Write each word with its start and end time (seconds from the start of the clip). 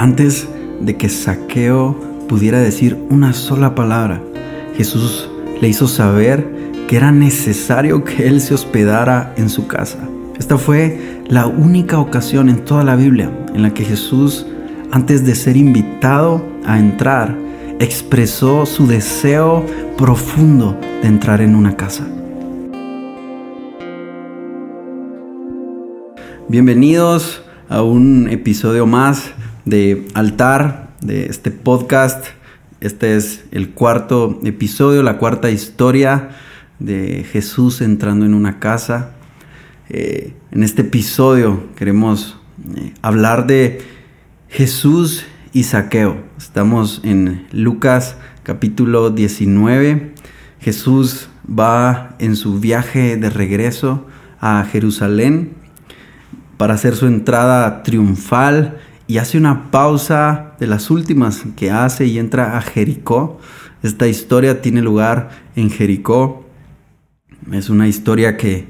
Antes 0.00 0.48
de 0.80 0.96
que 0.96 1.08
Saqueo 1.08 1.96
pudiera 2.28 2.60
decir 2.60 2.96
una 3.10 3.32
sola 3.32 3.74
palabra, 3.74 4.22
Jesús 4.76 5.28
le 5.60 5.66
hizo 5.66 5.88
saber 5.88 6.46
que 6.86 6.96
era 6.96 7.10
necesario 7.10 8.04
que 8.04 8.28
él 8.28 8.40
se 8.40 8.54
hospedara 8.54 9.34
en 9.36 9.48
su 9.48 9.66
casa. 9.66 9.98
Esta 10.38 10.56
fue 10.56 11.20
la 11.26 11.48
única 11.48 11.98
ocasión 11.98 12.48
en 12.48 12.64
toda 12.64 12.84
la 12.84 12.94
Biblia 12.94 13.28
en 13.52 13.62
la 13.62 13.74
que 13.74 13.84
Jesús, 13.84 14.46
antes 14.92 15.26
de 15.26 15.34
ser 15.34 15.56
invitado 15.56 16.46
a 16.64 16.78
entrar, 16.78 17.36
expresó 17.80 18.66
su 18.66 18.86
deseo 18.86 19.66
profundo 19.96 20.78
de 21.02 21.08
entrar 21.08 21.40
en 21.40 21.56
una 21.56 21.76
casa. 21.76 22.06
Bienvenidos 26.48 27.42
a 27.68 27.82
un 27.82 28.28
episodio 28.30 28.86
más 28.86 29.32
de 29.68 30.08
Altar, 30.14 30.94
de 31.02 31.26
este 31.26 31.50
podcast. 31.50 32.26
Este 32.80 33.16
es 33.16 33.44
el 33.50 33.70
cuarto 33.70 34.40
episodio, 34.44 35.02
la 35.02 35.18
cuarta 35.18 35.50
historia 35.50 36.30
de 36.78 37.26
Jesús 37.30 37.82
entrando 37.82 38.24
en 38.24 38.32
una 38.32 38.60
casa. 38.60 39.10
Eh, 39.90 40.32
en 40.52 40.62
este 40.62 40.82
episodio 40.82 41.68
queremos 41.76 42.38
eh, 42.76 42.94
hablar 43.02 43.46
de 43.46 43.82
Jesús 44.48 45.26
y 45.52 45.64
Saqueo. 45.64 46.16
Estamos 46.38 47.02
en 47.04 47.46
Lucas 47.52 48.16
capítulo 48.44 49.10
19. 49.10 50.14
Jesús 50.60 51.28
va 51.46 52.16
en 52.18 52.36
su 52.36 52.58
viaje 52.58 53.18
de 53.18 53.28
regreso 53.28 54.06
a 54.40 54.64
Jerusalén 54.64 55.52
para 56.56 56.74
hacer 56.74 56.96
su 56.96 57.06
entrada 57.06 57.82
triunfal 57.82 58.78
y 59.08 59.16
hace 59.18 59.38
una 59.38 59.70
pausa 59.70 60.52
de 60.60 60.66
las 60.66 60.90
últimas 60.90 61.42
que 61.56 61.70
hace 61.70 62.06
y 62.06 62.18
entra 62.18 62.56
a 62.56 62.60
Jericó. 62.60 63.40
Esta 63.82 64.06
historia 64.06 64.60
tiene 64.60 64.82
lugar 64.82 65.30
en 65.56 65.70
Jericó. 65.70 66.46
Es 67.50 67.70
una 67.70 67.88
historia 67.88 68.36
que 68.36 68.68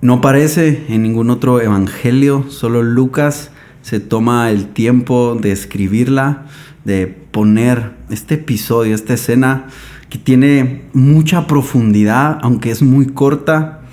no 0.00 0.14
aparece 0.14 0.86
en 0.88 1.02
ningún 1.02 1.30
otro 1.30 1.60
evangelio, 1.60 2.46
solo 2.48 2.82
Lucas 2.82 3.50
se 3.82 4.00
toma 4.00 4.50
el 4.50 4.68
tiempo 4.68 5.36
de 5.38 5.52
escribirla, 5.52 6.46
de 6.86 7.06
poner 7.06 7.92
este 8.08 8.36
episodio, 8.36 8.94
esta 8.94 9.12
escena 9.12 9.66
que 10.08 10.16
tiene 10.16 10.84
mucha 10.94 11.46
profundidad, 11.46 12.38
aunque 12.40 12.70
es 12.70 12.80
muy 12.80 13.06
corta, 13.06 13.83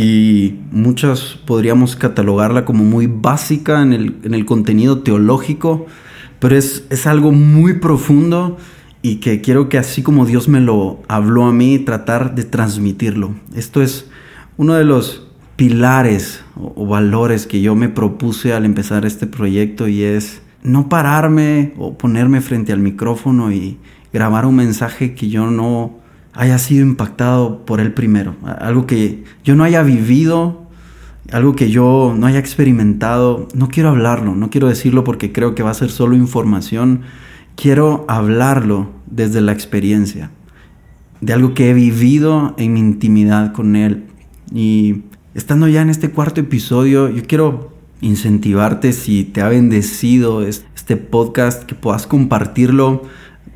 y 0.00 0.60
muchas 0.70 1.40
podríamos 1.44 1.96
catalogarla 1.96 2.64
como 2.64 2.84
muy 2.84 3.08
básica 3.08 3.82
en 3.82 3.92
el, 3.92 4.44
contenido 4.46 5.00
teológico, 5.00 5.86
pero 6.38 6.56
es, 6.56 6.86
es, 6.88 7.08
algo 7.08 7.32
muy 7.32 7.80
profundo 7.80 8.58
y 9.02 9.16
que 9.16 9.40
quiero 9.40 9.68
que 9.68 9.76
así 9.76 10.04
como 10.04 10.24
Dios 10.24 10.46
me 10.46 10.60
lo 10.60 11.02
habló 11.08 11.46
a 11.46 11.52
mí, 11.52 11.80
tratar 11.80 12.36
de 12.36 12.44
transmitirlo. 12.44 13.34
Esto 13.56 13.82
es 13.82 14.08
uno 14.56 14.74
de 14.74 14.84
los 14.84 15.26
pilares 15.56 16.44
o, 16.54 16.74
o 16.76 16.86
valores 16.86 17.48
que 17.48 17.60
yo 17.60 17.74
me 17.74 17.88
propuse 17.88 18.52
al 18.52 18.66
empezar 18.66 19.04
este 19.04 19.26
proyecto 19.26 19.88
y 19.88 20.04
es 20.04 20.42
no 20.62 20.88
pararme 20.88 21.74
o 21.76 21.98
ponerme 21.98 22.40
frente 22.40 22.72
al 22.72 22.78
micrófono 22.78 23.50
y 23.50 23.78
grabar 24.12 24.46
un 24.46 24.54
mensaje 24.54 25.16
que 25.16 25.28
yo 25.28 25.50
no 25.50 25.98
haya 26.38 26.56
sido 26.58 26.86
impactado 26.86 27.66
por 27.66 27.80
él 27.80 27.92
primero. 27.92 28.36
Algo 28.44 28.86
que 28.86 29.24
yo 29.42 29.56
no 29.56 29.64
haya 29.64 29.82
vivido, 29.82 30.68
algo 31.32 31.56
que 31.56 31.68
yo 31.68 32.14
no 32.16 32.28
haya 32.28 32.38
experimentado. 32.38 33.48
No 33.54 33.66
quiero 33.66 33.88
hablarlo, 33.88 34.36
no 34.36 34.48
quiero 34.48 34.68
decirlo 34.68 35.02
porque 35.02 35.32
creo 35.32 35.56
que 35.56 35.64
va 35.64 35.70
a 35.70 35.74
ser 35.74 35.90
solo 35.90 36.14
información. 36.14 37.00
Quiero 37.56 38.04
hablarlo 38.06 38.88
desde 39.10 39.40
la 39.40 39.50
experiencia, 39.50 40.30
de 41.20 41.32
algo 41.32 41.54
que 41.54 41.70
he 41.70 41.74
vivido 41.74 42.54
en 42.56 42.74
mi 42.74 42.78
intimidad 42.78 43.52
con 43.52 43.74
él. 43.74 44.04
Y 44.54 45.02
estando 45.34 45.66
ya 45.66 45.82
en 45.82 45.90
este 45.90 46.12
cuarto 46.12 46.40
episodio, 46.40 47.08
yo 47.08 47.24
quiero 47.26 47.76
incentivarte 48.00 48.92
si 48.92 49.24
te 49.24 49.40
ha 49.40 49.48
bendecido 49.48 50.46
este 50.46 50.96
podcast, 50.96 51.64
que 51.64 51.74
puedas 51.74 52.06
compartirlo 52.06 53.02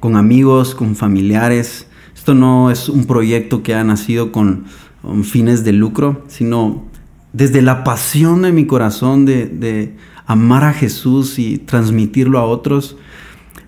con 0.00 0.16
amigos, 0.16 0.74
con 0.74 0.96
familiares 0.96 1.86
esto 2.22 2.34
no 2.34 2.70
es 2.70 2.88
un 2.88 3.06
proyecto 3.06 3.64
que 3.64 3.74
ha 3.74 3.82
nacido 3.82 4.30
con, 4.30 4.66
fines 5.24 5.64
de 5.64 5.72
lucro, 5.72 6.22
sino 6.28 6.84
desde 7.32 7.62
la 7.62 7.82
pasión 7.82 8.42
de 8.42 8.52
mi 8.52 8.64
corazón 8.64 9.24
de, 9.24 9.96
amar 10.24 10.62
a 10.62 10.72
Jesús 10.72 11.40
y 11.40 11.58
transmitirlo 11.58 12.38
a 12.38 12.44
otros. 12.44 12.96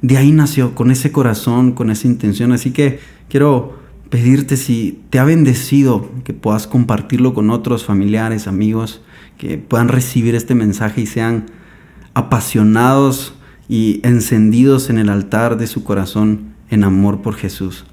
De 0.02 0.18
ahí 0.18 0.30
nació, 0.30 0.76
con 0.76 0.92
ese 0.92 1.10
corazón, 1.10 1.72
con 1.72 1.90
esa 1.90 2.06
intención. 2.06 2.52
Así 2.52 2.70
que 2.70 3.00
quiero 3.28 3.76
pedirte 4.08 4.56
si 4.56 5.02
te 5.10 5.18
ha 5.18 5.24
bendecido 5.24 6.08
que 6.22 6.32
puedas 6.32 6.68
compartirlo 6.68 7.34
con 7.34 7.50
otros 7.50 7.84
familiares, 7.84 8.46
amigos, 8.46 9.02
que 9.36 9.58
puedan 9.58 9.88
recibir 9.88 10.36
este 10.36 10.54
mensaje 10.54 11.00
y 11.00 11.06
sean 11.06 11.46
apasionados 12.14 13.34
y 13.68 13.98
encendidos 14.04 14.90
en 14.90 14.98
el 14.98 15.08
altar 15.08 15.56
de 15.56 15.66
su 15.66 15.82
corazón 15.82 16.54
en 16.70 16.84
amor 16.84 17.20
por 17.20 17.34
Jesús. 17.34 17.84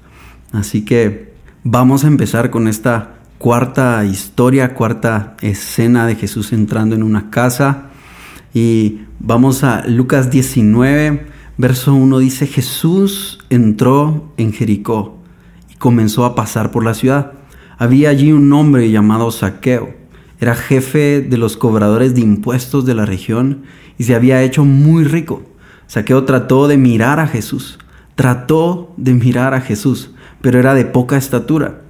Así 0.52 0.84
que 0.84 1.32
vamos 1.64 2.04
a 2.04 2.08
empezar 2.08 2.50
con 2.50 2.68
esta 2.68 3.14
cuarta 3.38 4.04
historia, 4.04 4.74
cuarta 4.74 5.36
escena 5.40 6.06
de 6.06 6.14
Jesús 6.14 6.52
entrando 6.52 6.94
en 6.94 7.02
una 7.02 7.30
casa. 7.30 7.88
Y 8.52 9.00
vamos 9.18 9.64
a 9.64 9.86
Lucas 9.86 10.30
19, 10.30 11.26
verso 11.56 11.94
1 11.94 12.18
dice, 12.18 12.46
Jesús 12.46 13.38
entró 13.48 14.32
en 14.36 14.52
Jericó 14.52 15.18
y 15.70 15.76
comenzó 15.76 16.26
a 16.26 16.34
pasar 16.34 16.70
por 16.70 16.84
la 16.84 16.94
ciudad. 16.94 17.32
Había 17.78 18.10
allí 18.10 18.30
un 18.30 18.52
hombre 18.52 18.90
llamado 18.90 19.30
Saqueo. 19.30 19.94
Era 20.38 20.54
jefe 20.54 21.22
de 21.22 21.38
los 21.38 21.56
cobradores 21.56 22.14
de 22.14 22.20
impuestos 22.20 22.84
de 22.84 22.94
la 22.94 23.06
región 23.06 23.62
y 23.96 24.04
se 24.04 24.14
había 24.14 24.42
hecho 24.42 24.64
muy 24.64 25.04
rico. 25.04 25.42
Saqueo 25.86 26.24
trató 26.24 26.68
de 26.68 26.76
mirar 26.76 27.20
a 27.20 27.26
Jesús. 27.26 27.78
Trató 28.16 28.92
de 28.98 29.14
mirar 29.14 29.54
a 29.54 29.62
Jesús 29.62 30.10
pero 30.42 30.58
era 30.58 30.74
de 30.74 30.84
poca 30.84 31.16
estatura 31.16 31.80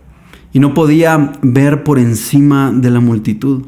y 0.53 0.61
no 0.61 0.75
podía 0.75 1.33
ver 1.43 1.83
por 1.83 1.99
encima 1.99 2.71
de 2.73 2.91
la 2.91 3.01
multitud. 3.01 3.65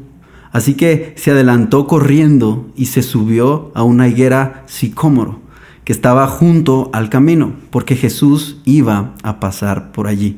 Así 0.51 0.75
que 0.75 1.13
se 1.17 1.31
adelantó 1.31 1.85
corriendo 1.87 2.71
y 2.77 2.85
se 2.85 3.03
subió 3.03 3.71
a 3.75 3.83
una 3.83 4.07
higuera 4.07 4.63
sicómoro 4.67 5.41
que 5.83 5.91
estaba 5.91 6.27
junto 6.27 6.89
al 6.93 7.09
camino, 7.09 7.53
porque 7.69 7.95
Jesús 7.95 8.61
iba 8.65 9.13
a 9.21 9.39
pasar 9.39 9.91
por 9.91 10.07
allí. 10.07 10.37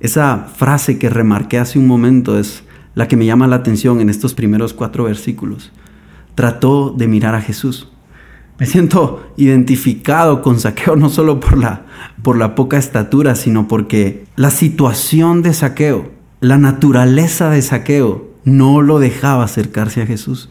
Esa 0.00 0.46
frase 0.54 0.98
que 0.98 1.10
remarqué 1.10 1.58
hace 1.58 1.78
un 1.78 1.86
momento 1.86 2.38
es 2.38 2.64
la 2.94 3.08
que 3.08 3.16
me 3.16 3.26
llama 3.26 3.46
la 3.46 3.56
atención 3.56 4.00
en 4.00 4.08
estos 4.08 4.34
primeros 4.34 4.72
cuatro 4.72 5.04
versículos. 5.04 5.72
Trató 6.34 6.94
de 6.96 7.08
mirar 7.08 7.34
a 7.34 7.42
Jesús. 7.42 7.90
Me 8.58 8.66
siento 8.66 9.32
identificado 9.36 10.40
con 10.42 10.60
Saqueo 10.60 10.94
no 10.94 11.08
solo 11.08 11.40
por 11.40 11.58
la, 11.58 11.86
por 12.22 12.36
la 12.36 12.54
poca 12.54 12.78
estatura, 12.78 13.34
sino 13.34 13.66
porque 13.66 14.24
la 14.36 14.50
situación 14.50 15.42
de 15.42 15.52
Saqueo, 15.52 16.12
la 16.40 16.58
naturaleza 16.58 17.50
de 17.50 17.62
Saqueo, 17.62 18.30
no 18.44 18.82
lo 18.82 18.98
dejaba 18.98 19.44
acercarse 19.44 20.02
a 20.02 20.06
Jesús. 20.06 20.50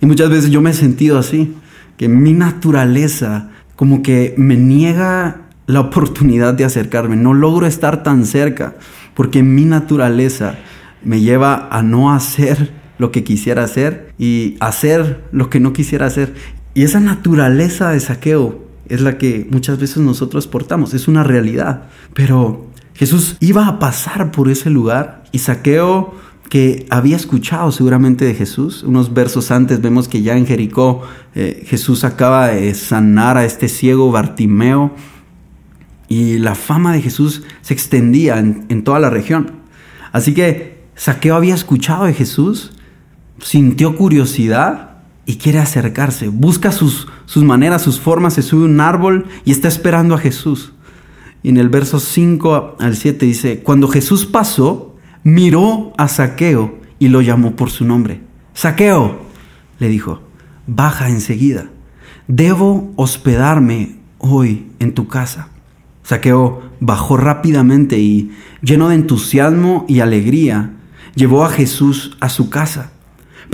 Y 0.00 0.06
muchas 0.06 0.30
veces 0.30 0.50
yo 0.50 0.60
me 0.60 0.70
he 0.70 0.74
sentido 0.74 1.18
así, 1.18 1.54
que 1.96 2.08
mi 2.08 2.32
naturaleza 2.32 3.50
como 3.76 4.02
que 4.02 4.34
me 4.36 4.56
niega 4.56 5.42
la 5.66 5.80
oportunidad 5.80 6.54
de 6.54 6.64
acercarme. 6.64 7.16
No 7.16 7.34
logro 7.34 7.66
estar 7.66 8.02
tan 8.02 8.26
cerca 8.26 8.76
porque 9.14 9.42
mi 9.42 9.64
naturaleza 9.64 10.56
me 11.02 11.20
lleva 11.20 11.68
a 11.70 11.82
no 11.82 12.12
hacer 12.12 12.72
lo 12.98 13.10
que 13.10 13.24
quisiera 13.24 13.64
hacer 13.64 14.12
y 14.18 14.56
hacer 14.60 15.24
lo 15.32 15.50
que 15.50 15.60
no 15.60 15.72
quisiera 15.72 16.06
hacer. 16.06 16.34
Y 16.74 16.82
esa 16.82 16.98
naturaleza 16.98 17.90
de 17.90 18.00
saqueo 18.00 18.64
es 18.88 19.00
la 19.00 19.16
que 19.16 19.46
muchas 19.50 19.78
veces 19.78 19.98
nosotros 19.98 20.46
portamos, 20.48 20.92
es 20.92 21.08
una 21.08 21.22
realidad. 21.22 21.84
Pero 22.14 22.66
Jesús 22.94 23.36
iba 23.40 23.66
a 23.68 23.78
pasar 23.78 24.32
por 24.32 24.48
ese 24.48 24.70
lugar 24.70 25.24
y 25.30 25.38
saqueo 25.38 26.14
que 26.50 26.86
había 26.90 27.16
escuchado 27.16 27.72
seguramente 27.72 28.24
de 28.24 28.34
Jesús. 28.34 28.82
Unos 28.82 29.14
versos 29.14 29.50
antes 29.50 29.80
vemos 29.80 30.08
que 30.08 30.22
ya 30.22 30.36
en 30.36 30.46
Jericó 30.46 31.02
eh, 31.34 31.64
Jesús 31.66 32.04
acaba 32.04 32.48
de 32.48 32.74
sanar 32.74 33.36
a 33.36 33.44
este 33.44 33.68
ciego 33.68 34.10
Bartimeo 34.10 34.94
y 36.08 36.38
la 36.38 36.54
fama 36.54 36.92
de 36.92 37.02
Jesús 37.02 37.42
se 37.62 37.72
extendía 37.72 38.38
en, 38.38 38.66
en 38.68 38.84
toda 38.84 38.98
la 38.98 39.10
región. 39.10 39.52
Así 40.12 40.34
que 40.34 40.84
Saqueo 40.96 41.34
había 41.34 41.54
escuchado 41.54 42.04
de 42.04 42.14
Jesús, 42.14 42.72
sintió 43.40 43.96
curiosidad 43.96 44.93
y 45.26 45.36
quiere 45.36 45.58
acercarse. 45.58 46.28
Busca 46.28 46.72
sus, 46.72 47.06
sus 47.26 47.44
maneras, 47.44 47.82
sus 47.82 48.00
formas, 48.00 48.34
se 48.34 48.42
sube 48.42 48.62
a 48.62 48.68
un 48.68 48.80
árbol 48.80 49.26
y 49.44 49.52
está 49.52 49.68
esperando 49.68 50.14
a 50.14 50.18
Jesús. 50.18 50.72
Y 51.42 51.50
en 51.50 51.56
el 51.58 51.68
verso 51.68 52.00
5 52.00 52.76
al 52.78 52.96
7 52.96 53.26
dice, 53.26 53.60
cuando 53.60 53.88
Jesús 53.88 54.24
pasó, 54.26 54.96
miró 55.22 55.92
a 55.98 56.08
Saqueo 56.08 56.78
y 56.98 57.08
lo 57.08 57.20
llamó 57.20 57.54
por 57.54 57.70
su 57.70 57.84
nombre. 57.84 58.22
Saqueo, 58.54 59.20
le 59.78 59.88
dijo, 59.88 60.22
baja 60.66 61.08
enseguida. 61.08 61.70
debo 62.26 62.92
hospedarme 62.96 63.96
hoy 64.18 64.70
en 64.78 64.94
tu 64.94 65.06
casa. 65.08 65.48
Saqueo 66.02 66.62
bajó 66.80 67.16
rápidamente 67.16 67.98
y, 67.98 68.32
lleno 68.62 68.88
de 68.88 68.94
entusiasmo 68.94 69.84
y 69.88 70.00
alegría, 70.00 70.72
llevó 71.14 71.44
a 71.44 71.50
Jesús 71.50 72.16
a 72.20 72.28
su 72.28 72.48
casa. 72.48 72.92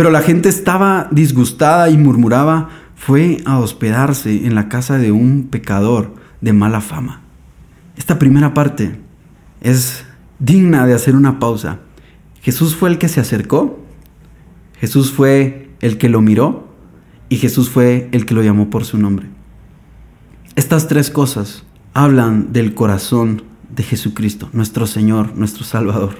Pero 0.00 0.10
la 0.10 0.22
gente 0.22 0.48
estaba 0.48 1.08
disgustada 1.10 1.90
y 1.90 1.98
murmuraba, 1.98 2.70
fue 2.94 3.42
a 3.44 3.58
hospedarse 3.58 4.46
en 4.46 4.54
la 4.54 4.70
casa 4.70 4.96
de 4.96 5.12
un 5.12 5.48
pecador 5.50 6.14
de 6.40 6.54
mala 6.54 6.80
fama. 6.80 7.20
Esta 7.98 8.18
primera 8.18 8.54
parte 8.54 8.98
es 9.60 10.06
digna 10.38 10.86
de 10.86 10.94
hacer 10.94 11.14
una 11.14 11.38
pausa. 11.38 11.80
Jesús 12.40 12.76
fue 12.76 12.88
el 12.88 12.96
que 12.96 13.08
se 13.08 13.20
acercó, 13.20 13.78
Jesús 14.80 15.12
fue 15.12 15.68
el 15.82 15.98
que 15.98 16.08
lo 16.08 16.22
miró 16.22 16.72
y 17.28 17.36
Jesús 17.36 17.68
fue 17.68 18.08
el 18.12 18.24
que 18.24 18.32
lo 18.32 18.42
llamó 18.42 18.70
por 18.70 18.86
su 18.86 18.96
nombre. 18.96 19.26
Estas 20.56 20.88
tres 20.88 21.10
cosas 21.10 21.64
hablan 21.92 22.54
del 22.54 22.72
corazón 22.72 23.42
de 23.68 23.82
Jesucristo, 23.82 24.48
nuestro 24.54 24.86
Señor, 24.86 25.36
nuestro 25.36 25.62
Salvador. 25.62 26.14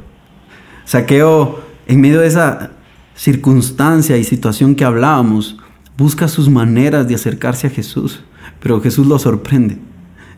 Saqueo, 0.84 1.60
en 1.86 2.02
medio 2.02 2.20
de 2.20 2.26
esa 2.26 2.72
circunstancia 3.20 4.16
y 4.16 4.24
situación 4.24 4.74
que 4.74 4.86
hablábamos, 4.86 5.58
busca 5.98 6.26
sus 6.26 6.48
maneras 6.48 7.06
de 7.06 7.14
acercarse 7.14 7.66
a 7.66 7.70
Jesús, 7.70 8.20
pero 8.60 8.80
Jesús 8.80 9.06
lo 9.06 9.18
sorprende. 9.18 9.76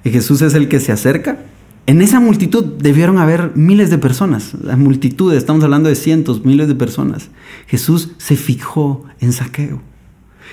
Y 0.02 0.10
Jesús 0.10 0.42
es 0.42 0.54
el 0.54 0.66
que 0.66 0.80
se 0.80 0.90
acerca. 0.90 1.44
En 1.86 2.02
esa 2.02 2.18
multitud 2.18 2.64
debieron 2.64 3.18
haber 3.18 3.52
miles 3.54 3.88
de 3.88 3.98
personas, 3.98 4.54
la 4.60 4.76
multitud, 4.76 5.32
estamos 5.32 5.62
hablando 5.62 5.88
de 5.88 5.94
cientos, 5.94 6.44
miles 6.44 6.66
de 6.66 6.74
personas. 6.74 7.30
Jesús 7.68 8.10
se 8.18 8.34
fijó 8.34 9.04
en 9.20 9.32
Saqueo. 9.32 9.80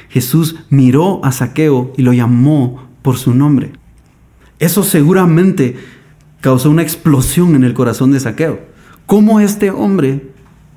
Jesús 0.09 0.57
miró 0.69 1.25
a 1.25 1.31
Saqueo 1.31 1.93
y 1.97 2.03
lo 2.03 2.13
llamó 2.13 2.89
por 3.01 3.17
su 3.17 3.33
nombre. 3.33 3.71
Eso 4.59 4.83
seguramente 4.83 5.77
causó 6.41 6.69
una 6.69 6.83
explosión 6.83 7.55
en 7.55 7.63
el 7.63 7.73
corazón 7.73 8.11
de 8.11 8.19
Saqueo. 8.19 8.59
¿Cómo 9.07 9.39
este 9.39 9.71
hombre, 9.71 10.29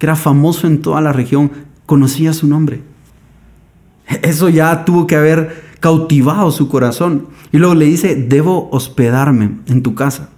que 0.03 0.07
era 0.07 0.17
famoso 0.17 0.67
en 0.67 0.83
toda 0.83 1.01
la 1.01 1.13
región, 1.13 1.53
conocía 1.87 2.33
su 2.33 2.49
nombre? 2.49 2.83
Eso 4.23 4.49
ya 4.49 4.85
tuvo 4.85 5.07
que 5.07 5.15
haber 5.15 5.63
cautivado 5.79 6.51
su 6.51 6.69
corazón. 6.69 7.29
Y 7.53 7.59
luego 7.59 7.77
le 7.77 7.85
dice, 7.85 8.17
debo 8.17 8.69
hospedarme 8.73 9.61
en 9.69 9.85
tu 9.85 9.95
casa. 9.95 10.31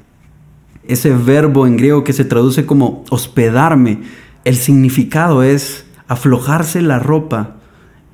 Ese 0.87 1.15
verbo 1.15 1.67
en 1.67 1.79
griego 1.79 2.05
que 2.05 2.13
se 2.13 2.27
traduce 2.27 2.67
como 2.67 3.07
hospedarme, 3.09 4.03
el 4.45 4.57
significado 4.57 5.43
es 5.43 5.87
aflojarse 6.09 6.83
la 6.83 6.99
ropa 6.99 7.57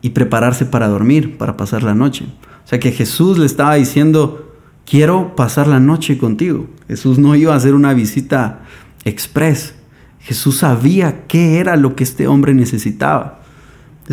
y 0.03 0.11
prepararse 0.11 0.67
para 0.67 0.87
dormir, 0.87 1.37
para 1.37 1.57
pasar 1.57 1.83
la 1.83 1.97
noche. 1.97 2.27
O 2.65 2.69
sea 2.69 2.79
que 2.79 2.93
Jesús 2.93 3.39
le 3.39 3.47
estaba 3.47 3.75
diciendo, 3.75 4.55
quiero 4.87 5.35
pasar 5.35 5.67
la 5.67 5.81
noche 5.81 6.17
contigo. 6.17 6.69
Jesús 6.87 7.19
no 7.19 7.35
iba 7.35 7.55
a 7.55 7.57
hacer 7.57 7.75
una 7.75 7.93
visita 7.93 8.61
express. 9.05 9.80
Jesús 10.21 10.59
sabía 10.59 11.27
qué 11.27 11.59
era 11.59 11.77
lo 11.77 11.97
que 11.97 12.05
este 12.05 12.27
hombre 12.27 12.55
necesitaba. 12.55 13.41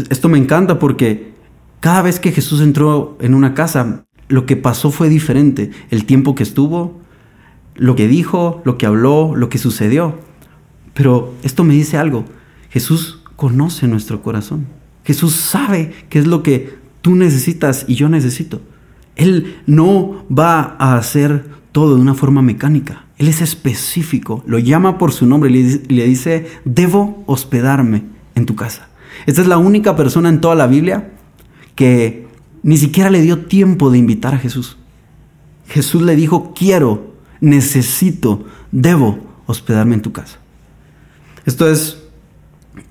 Esto 0.09 0.29
me 0.29 0.37
encanta 0.37 0.79
porque 0.79 1.33
cada 1.79 2.01
vez 2.01 2.19
que 2.19 2.31
Jesús 2.31 2.61
entró 2.61 3.17
en 3.21 3.33
una 3.33 3.53
casa, 3.53 4.05
lo 4.29 4.45
que 4.45 4.55
pasó 4.55 4.91
fue 4.91 5.09
diferente. 5.09 5.71
El 5.89 6.05
tiempo 6.05 6.35
que 6.35 6.43
estuvo, 6.43 6.99
lo 7.75 7.95
que 7.95 8.07
dijo, 8.07 8.61
lo 8.65 8.77
que 8.77 8.85
habló, 8.85 9.35
lo 9.35 9.49
que 9.49 9.57
sucedió. 9.57 10.19
Pero 10.93 11.33
esto 11.43 11.63
me 11.63 11.73
dice 11.73 11.97
algo. 11.97 12.25
Jesús 12.69 13.21
conoce 13.35 13.87
nuestro 13.87 14.21
corazón. 14.21 14.65
Jesús 15.03 15.33
sabe 15.33 15.93
qué 16.09 16.19
es 16.19 16.27
lo 16.27 16.43
que 16.43 16.77
tú 17.01 17.15
necesitas 17.15 17.85
y 17.87 17.95
yo 17.95 18.09
necesito. 18.09 18.61
Él 19.15 19.61
no 19.65 20.25
va 20.31 20.75
a 20.79 20.95
hacer 20.95 21.56
todo 21.71 21.95
de 21.95 22.01
una 22.01 22.13
forma 22.13 22.41
mecánica. 22.41 23.05
Él 23.17 23.27
es 23.27 23.41
específico, 23.41 24.43
lo 24.45 24.59
llama 24.59 24.97
por 24.97 25.11
su 25.11 25.25
nombre 25.25 25.49
y 25.49 25.79
le 25.87 26.05
dice, 26.05 26.47
debo 26.65 27.23
hospedarme 27.25 28.03
en 28.35 28.45
tu 28.45 28.55
casa. 28.55 28.89
Esta 29.25 29.41
es 29.41 29.47
la 29.47 29.57
única 29.57 29.95
persona 29.95 30.29
en 30.29 30.41
toda 30.41 30.55
la 30.55 30.67
Biblia 30.67 31.11
que 31.75 32.27
ni 32.63 32.77
siquiera 32.77 33.09
le 33.09 33.21
dio 33.21 33.45
tiempo 33.45 33.89
de 33.89 33.97
invitar 33.97 34.35
a 34.35 34.39
Jesús. 34.39 34.77
Jesús 35.67 36.01
le 36.01 36.15
dijo, 36.15 36.53
quiero, 36.53 37.15
necesito, 37.39 38.45
debo 38.71 39.19
hospedarme 39.45 39.95
en 39.95 40.01
tu 40.01 40.11
casa. 40.11 40.39
Esto 41.45 41.69
es 41.69 42.03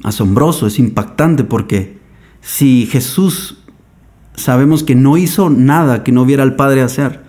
asombroso, 0.02 0.66
es 0.66 0.78
impactante 0.78 1.44
porque 1.44 1.98
si 2.40 2.86
Jesús 2.86 3.58
sabemos 4.34 4.82
que 4.82 4.94
no 4.94 5.16
hizo 5.16 5.50
nada 5.50 6.02
que 6.04 6.12
no 6.12 6.24
viera 6.24 6.42
al 6.42 6.56
Padre 6.56 6.82
hacer, 6.82 7.25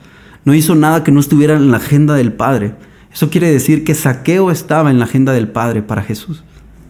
no 0.47 0.55
hizo 0.55 0.75
nada 0.75 1.03
que 1.03 1.11
no 1.11 1.19
estuviera 1.19 1.57
en 1.57 1.71
la 1.71 1.75
agenda 1.75 2.15
del 2.15 2.31
Padre, 2.31 2.73
eso 3.11 3.29
quiere 3.29 3.51
decir 3.51 3.83
que 3.83 3.93
saqueo 3.93 4.49
estaba 4.49 4.89
en 4.89 4.97
la 4.97 5.03
agenda 5.03 5.33
del 5.33 5.49
Padre 5.49 5.81
para 5.81 6.03
Jesús. 6.03 6.41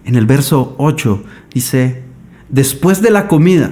En 0.05 0.13
el 0.13 0.27
verso 0.27 0.75
8 0.77 1.23
dice, 1.55 2.03
después 2.49 3.01
de 3.01 3.09
la 3.09 3.27
comida, 3.27 3.71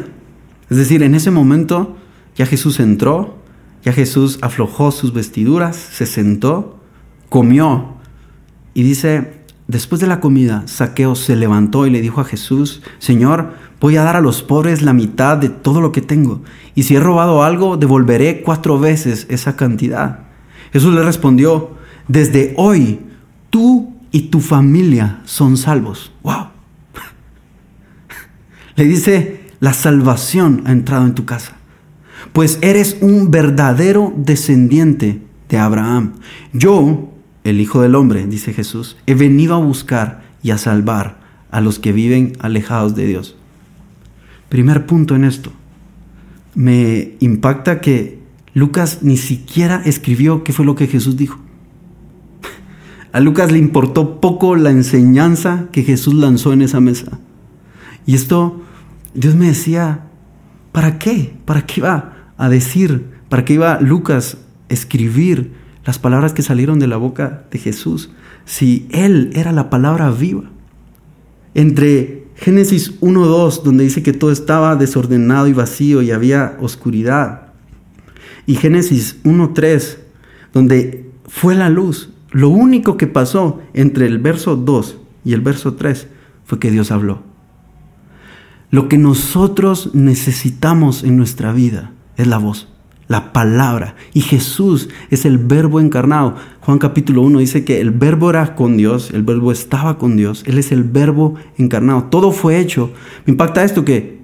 es 0.72 0.78
decir, 0.78 1.04
en 1.04 1.14
ese 1.14 1.30
momento 1.30 1.98
ya 2.36 2.48
Jesús 2.48 2.80
entró, 2.80 3.38
ya 3.84 3.94
Jesús 3.94 4.40
aflojó 4.42 4.90
sus 4.90 5.14
vestiduras, 5.14 5.76
se 5.76 6.08
sentó, 6.08 6.80
comió 7.30 7.98
y 8.74 8.82
dice, 8.82 9.34
después 9.68 10.02
de 10.02 10.08
la 10.08 10.20
comida, 10.20 10.64
Saqueo 10.66 11.14
se 11.14 11.36
levantó 11.36 11.86
y 11.86 11.92
le 11.92 12.02
dijo 12.02 12.22
a 12.22 12.26
Jesús, 12.26 12.82
Señor, 12.98 13.54
voy 13.80 13.98
a 13.98 14.04
dar 14.04 14.16
a 14.16 14.22
los 14.22 14.42
pobres 14.42 14.82
la 14.82 14.94
mitad 14.94 15.38
de 15.38 15.50
todo 15.50 15.82
lo 15.82 15.92
que 15.92 16.02
tengo, 16.02 16.42
y 16.76 16.84
si 16.84 16.96
he 16.96 17.00
robado 17.00 17.44
algo, 17.44 17.78
devolveré 17.78 18.42
cuatro 18.42 18.80
veces 18.80 19.28
esa 19.30 19.56
cantidad. 19.56 20.20
Jesús 20.74 20.94
le 20.94 21.04
respondió, 21.04 21.72
desde 22.08 22.54
hoy 22.58 23.00
tú 23.50 23.94
y 24.12 24.24
tu 24.24 24.42
familia 24.42 25.22
son 25.26 25.58
salvos. 25.58 26.12
¡Wow! 26.24 26.48
Le 28.76 28.86
dice, 28.86 29.42
la 29.60 29.74
salvación 29.74 30.64
ha 30.66 30.72
entrado 30.72 31.06
en 31.06 31.16
tu 31.16 31.26
casa. 31.26 31.58
Pues 32.34 32.60
eres 32.62 32.98
un 33.02 33.32
verdadero 33.32 34.14
descendiente 34.18 35.22
de 35.50 35.58
Abraham. 35.58 36.14
Yo, 36.54 37.14
el 37.44 37.62
Hijo 37.62 37.82
del 37.82 37.96
Hombre, 37.96 38.28
dice 38.28 38.54
Jesús, 38.54 38.98
he 39.06 39.16
venido 39.16 39.56
a 39.56 39.60
buscar 39.60 40.24
y 40.44 40.52
a 40.52 40.58
salvar 40.58 41.20
a 41.52 41.62
los 41.62 41.80
que 41.80 41.92
viven 41.92 42.34
alejados 42.40 42.96
de 42.96 43.08
Dios. 43.08 43.38
Primer 44.50 44.86
punto 44.86 45.16
en 45.16 45.24
esto. 45.24 45.52
Me 46.54 47.16
impacta 47.20 47.82
que 47.82 48.20
Lucas 48.54 49.00
ni 49.02 49.18
siquiera 49.18 49.82
escribió 49.86 50.44
qué 50.44 50.54
fue 50.54 50.66
lo 50.66 50.76
que 50.76 50.88
Jesús 50.88 51.18
dijo. 51.18 51.40
A 53.12 53.20
Lucas 53.20 53.52
le 53.52 53.60
importó 53.60 54.20
poco 54.20 54.56
la 54.56 54.72
enseñanza 54.72 55.68
que 55.72 55.84
Jesús 55.84 56.14
lanzó 56.14 56.54
en 56.54 56.62
esa 56.62 56.80
mesa. 56.80 57.20
Y 58.06 58.16
esto 58.16 58.62
Dios 59.14 59.36
me 59.36 59.48
decía, 59.48 60.02
¿para 60.72 61.00
qué? 61.00 61.34
¿Para 61.46 61.66
qué 61.66 61.80
iba 61.80 62.14
a 62.38 62.50
decir? 62.50 63.06
¿Para 63.30 63.46
qué 63.46 63.54
iba 63.54 63.80
Lucas 63.80 64.38
a 64.70 64.74
escribir 64.74 65.54
las 65.86 66.00
palabras 66.00 66.34
que 66.34 66.42
salieron 66.42 66.80
de 66.80 66.88
la 66.88 66.98
boca 66.98 67.46
de 67.52 67.60
Jesús? 67.60 68.12
Si 68.44 68.88
Él 68.92 69.32
era 69.34 69.54
la 69.54 69.70
palabra 69.70 70.12
viva. 70.12 70.52
Entre 71.54 72.25
Génesis 72.36 73.00
1.2, 73.02 73.64
donde 73.64 73.86
dice 73.86 74.04
que 74.04 74.14
todo 74.14 74.32
estaba 74.32 74.76
desordenado 74.76 75.48
y 75.48 75.54
vacío 75.54 76.02
y 76.02 76.12
había 76.12 76.58
oscuridad. 76.60 77.54
Y 78.46 78.56
Génesis 78.56 79.24
1.3, 79.24 79.98
donde 80.54 81.10
fue 81.28 81.56
la 81.56 81.70
luz. 81.70 82.10
Lo 82.32 82.50
único 82.50 82.98
que 82.98 83.08
pasó 83.08 83.62
entre 83.74 84.06
el 84.08 84.20
verso 84.20 84.56
2 84.56 84.98
y 85.24 85.34
el 85.34 85.42
verso 85.42 85.76
3 85.76 86.08
fue 86.44 86.60
que 86.60 86.72
Dios 86.72 86.92
habló. 86.92 87.24
Lo 88.70 88.90
que 88.90 88.98
nosotros 88.98 89.92
necesitamos 89.94 91.04
en 91.04 91.16
nuestra 91.16 91.54
vida 91.54 91.94
es 92.18 92.28
la 92.28 92.38
voz, 92.38 92.68
la 93.08 93.34
palabra. 93.34 93.96
Y 94.14 94.22
Jesús 94.22 94.90
es 95.10 95.26
el 95.26 95.38
verbo 95.38 95.80
encarnado. 95.80 96.36
Juan 96.62 96.80
capítulo 96.80 97.22
1 97.22 97.40
dice 97.40 97.64
que 97.64 97.80
el 97.82 97.92
verbo 97.92 98.30
era 98.30 98.56
con 98.56 98.78
Dios, 98.78 99.12
el 99.12 99.24
verbo 99.24 99.52
estaba 99.52 99.98
con 99.98 100.18
Dios, 100.18 100.44
Él 100.48 100.58
es 100.58 100.72
el 100.72 100.84
verbo 100.84 101.36
encarnado. 101.58 102.06
Todo 102.06 102.32
fue 102.32 102.60
hecho. 102.60 102.92
Me 103.26 103.32
impacta 103.32 103.64
esto 103.64 103.86
que 103.86 104.16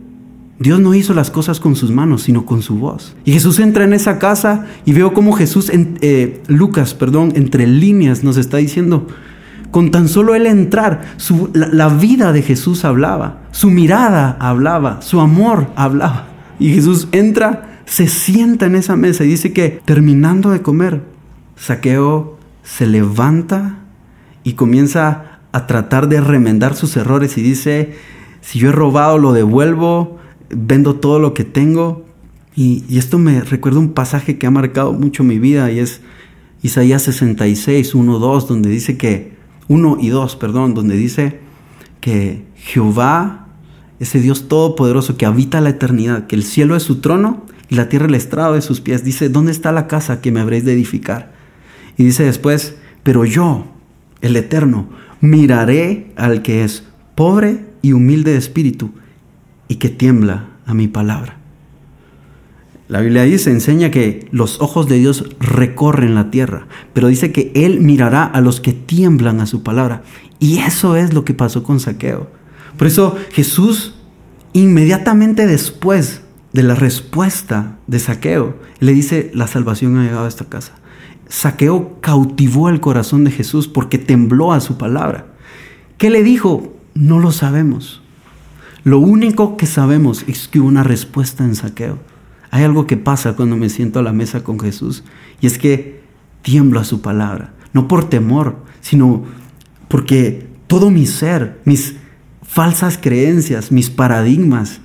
Dios 0.61 0.79
no 0.79 0.93
hizo 0.93 1.15
las 1.15 1.31
cosas 1.31 1.59
con 1.59 1.75
sus 1.75 1.89
manos, 1.89 2.21
sino 2.21 2.45
con 2.45 2.61
su 2.61 2.77
voz. 2.77 3.15
Y 3.25 3.33
Jesús 3.33 3.57
entra 3.57 3.83
en 3.83 3.93
esa 3.93 4.19
casa 4.19 4.67
y 4.85 4.93
veo 4.93 5.11
cómo 5.11 5.33
Jesús, 5.33 5.69
en, 5.69 5.97
eh, 6.01 6.41
Lucas, 6.47 6.93
perdón, 6.93 7.33
entre 7.35 7.65
líneas 7.65 8.23
nos 8.23 8.38
está 8.38 8.57
diciendo, 8.57 9.07
con 9.71 9.89
tan 9.89 10.07
solo 10.07 10.35
él 10.35 10.45
entrar, 10.45 11.01
la, 11.53 11.88
vida 11.89 12.31
de 12.31 12.43
Jesús 12.43 12.85
hablaba, 12.85 13.39
su 13.51 13.71
mirada 13.71 14.38
hablaba, 14.39 15.01
su 15.01 15.19
amor 15.19 15.67
hablaba. 15.75 16.27
Y 16.59 16.73
Jesús 16.73 17.07
entra, 17.11 17.70
se 17.91 18.07
sienta 18.07 18.67
en 18.67 18.75
esa 18.75 18.95
mesa 18.95 19.25
y 19.25 19.27
dice 19.27 19.51
que 19.51 19.81
terminando 19.83 20.51
de 20.51 20.62
comer, 20.62 21.03
Saqueo 21.57 22.38
se 22.63 22.88
levanta 22.88 23.79
y 24.45 24.53
comienza 24.53 25.41
a 25.51 25.67
tratar 25.67 26.07
de 26.07 26.21
remendar 26.21 26.74
sus 26.74 26.95
errores 26.95 27.38
y 27.38 27.41
dice, 27.41 27.93
si 28.39 28.60
yo 28.60 28.69
he 28.69 28.71
robado 28.71 29.17
lo 29.17 29.33
devuelvo, 29.33 30.19
vendo 30.50 31.01
todo 31.01 31.19
lo 31.19 31.33
que 31.33 31.43
tengo. 31.43 32.05
Y, 32.55 32.86
esto 32.98 33.19
me 33.19 33.41
recuerda 33.41 33.79
un 33.79 33.91
pasaje 33.91 34.38
que 34.38 34.48
ha 34.48 34.51
marcado 34.51 34.93
mucho 34.93 35.25
mi 35.25 35.38
vida 35.38 35.69
y 35.69 35.79
es 35.79 36.00
Isaías 36.62 37.01
66, 37.01 37.93
1, 37.93 38.19
2, 38.19 38.48
donde 38.48 38.69
dice 38.69 38.95
que, 38.95 39.33
1 39.67 39.98
y 40.00 40.07
2, 40.07 40.38
perdón, 40.38 40.75
donde 40.75 40.95
dice 40.95 41.41
que 42.00 42.45
Jehová, 42.55 43.48
ese 44.00 44.21
Dios 44.21 44.48
todopoderoso 44.48 45.17
que 45.17 45.25
habita 45.25 45.60
la 45.60 45.71
eternidad, 45.71 46.27
que 46.27 46.38
el 46.38 46.43
cielo 46.43 46.77
es 46.77 46.83
su 46.83 47.01
trono 47.01 47.51
y 47.71 47.75
la 47.75 47.87
tierra 47.87 48.07
el 48.07 48.15
estrado 48.15 48.55
de 48.55 48.61
sus 48.61 48.81
pies, 48.81 49.05
dice, 49.05 49.29
¿dónde 49.29 49.53
está 49.53 49.71
la 49.71 49.87
casa 49.87 50.19
que 50.19 50.29
me 50.29 50.41
habréis 50.41 50.65
de 50.65 50.73
edificar? 50.73 51.31
Y 51.95 52.03
dice 52.03 52.25
después, 52.25 52.75
pero 53.01 53.23
yo, 53.23 53.65
el 54.19 54.35
eterno, 54.35 54.89
miraré 55.21 56.11
al 56.17 56.41
que 56.41 56.65
es 56.65 56.83
pobre 57.15 57.65
y 57.81 57.93
humilde 57.93 58.33
de 58.33 58.37
espíritu 58.37 58.91
y 59.69 59.75
que 59.75 59.87
tiembla 59.87 60.49
a 60.65 60.73
mi 60.73 60.89
palabra. 60.89 61.37
La 62.89 62.99
Biblia 62.99 63.23
dice, 63.23 63.51
enseña 63.51 63.89
que 63.89 64.27
los 64.31 64.59
ojos 64.59 64.89
de 64.89 64.99
Dios 64.99 65.29
recorren 65.39 66.13
la 66.13 66.29
tierra, 66.29 66.67
pero 66.91 67.07
dice 67.07 67.31
que 67.31 67.53
Él 67.55 67.79
mirará 67.79 68.25
a 68.25 68.41
los 68.41 68.59
que 68.59 68.73
tiemblan 68.73 69.39
a 69.39 69.45
su 69.45 69.63
palabra. 69.63 70.03
Y 70.39 70.57
eso 70.57 70.97
es 70.97 71.13
lo 71.13 71.23
que 71.23 71.33
pasó 71.33 71.63
con 71.63 71.79
Saqueo. 71.79 72.29
Por 72.77 72.87
eso 72.87 73.15
Jesús, 73.31 73.95
inmediatamente 74.51 75.47
después 75.47 76.23
de 76.53 76.63
la 76.63 76.75
respuesta 76.75 77.77
de 77.88 78.00
Saqueo, 78.00 78.58
le 78.79 78.93
dice, 78.93 79.31
la 79.34 79.48
salvación 79.48 79.98
ha 79.98 80.03
llegado 80.03 80.25
a 80.25 80.29
esta 80.29 80.46
casa. 80.46 80.74
Saqueo 81.27 82.00
cautivó 82.01 82.70
el 82.70 82.81
corazón 82.81 83.24
de 83.24 83.31
Jesús 83.31 83.67
porque 83.67 83.98
tembló 83.98 84.51
a 84.51 84.60
su 84.60 84.77
palabra. 84.77 85.27
¿Qué 85.98 86.10
le 86.10 86.24
dijo? 86.24 86.74
No 86.93 87.20
lo 87.20 87.31
sabemos. 87.31 88.01
Lo 88.84 89.00
único 89.00 89.55
que 89.58 89.65
sabemos 89.65 90.25
es 90.27 90.48
que 90.48 90.60
hubo 90.60 90.67
una 90.67 90.84
respuesta 90.84 91.43
en 91.43 91.55
Saqueo. 91.55 92.00
Hay 92.50 92.63
algo 92.63 92.86
que 92.86 92.98
pasa 92.98 93.34
cuando 93.34 93.55
me 93.55 93.70
siento 93.70 94.00
a 94.00 94.03
la 94.03 94.12
mesa 94.12 94.43
con 94.43 94.60
Jesús 94.60 95.03
y 95.39 95.48
es 95.48 95.58
que 95.58 96.01
tiemblo 96.41 96.79
a 96.79 96.84
su 96.84 97.01
palabra, 97.01 97.53
no 97.74 97.88
por 97.88 98.10
temor, 98.10 98.58
sino 98.81 99.24
porque 99.88 100.48
todo 100.67 100.89
mi 100.89 101.05
ser, 101.05 101.62
mis 101.63 101.96
falsas 102.43 102.98
creencias, 102.98 103.72
mis 103.72 103.89
paradigmas, 103.89 104.81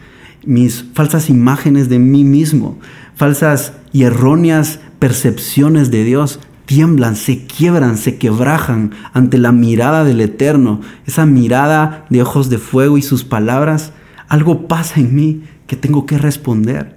mis 0.46 0.84
falsas 0.94 1.28
imágenes 1.28 1.88
de 1.88 1.98
mí 1.98 2.24
mismo, 2.24 2.78
falsas 3.14 3.72
y 3.92 4.04
erróneas 4.04 4.80
percepciones 4.98 5.90
de 5.90 6.04
Dios 6.04 6.40
tiemblan, 6.66 7.16
se 7.16 7.46
quiebran, 7.46 7.96
se 7.96 8.18
quebrajan 8.18 8.92
ante 9.12 9.38
la 9.38 9.52
mirada 9.52 10.04
del 10.04 10.20
Eterno, 10.20 10.80
esa 11.06 11.24
mirada 11.24 12.04
de 12.10 12.22
ojos 12.22 12.50
de 12.50 12.58
fuego 12.58 12.98
y 12.98 13.02
sus 13.02 13.24
palabras, 13.24 13.92
algo 14.28 14.66
pasa 14.66 15.00
en 15.00 15.14
mí 15.14 15.42
que 15.66 15.76
tengo 15.76 16.06
que 16.06 16.18
responder. 16.18 16.96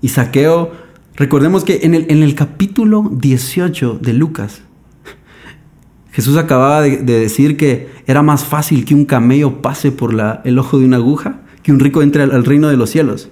Y 0.00 0.08
Saqueo, 0.08 0.72
recordemos 1.16 1.64
que 1.64 1.80
en 1.82 1.94
el, 1.94 2.34
capítulo 2.34 3.10
18 3.12 3.98
de 4.00 4.12
Lucas, 4.14 4.62
Jesús 6.12 6.36
acababa 6.36 6.80
de, 6.82 6.96
decir 7.02 7.56
que 7.56 7.88
era 8.06 8.22
más 8.22 8.44
fácil 8.44 8.84
que 8.84 8.94
un 8.94 9.04
camello 9.04 9.62
pase 9.62 9.92
por 9.92 10.16
el 10.44 10.58
ojo 10.58 10.78
de 10.78 10.84
una 10.84 10.96
aguja 10.96 11.39
que 11.62 11.72
un 11.72 11.80
rico 11.80 12.02
entre 12.02 12.22
al 12.22 12.44
reino 12.44 12.68
de 12.68 12.76
los 12.76 12.90
cielos. 12.90 13.28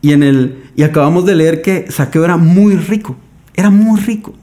Y, 0.00 0.12
en 0.12 0.22
el, 0.22 0.62
y 0.76 0.82
acabamos 0.82 1.24
de 1.26 1.36
leer 1.36 1.62
que 1.62 1.90
Saqueo 1.90 2.24
era 2.24 2.36
muy 2.36 2.76
rico, 2.76 3.16
era 3.54 3.70
muy 3.70 4.00
rico. 4.00 4.34